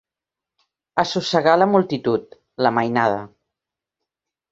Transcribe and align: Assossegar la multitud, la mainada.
Assossegar 1.03 1.53
la 1.59 1.67
multitud, 1.73 2.37
la 2.67 2.71
mainada. 2.79 3.21